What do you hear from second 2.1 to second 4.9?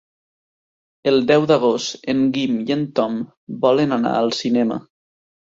en Guim i en Tom volen anar al cinema.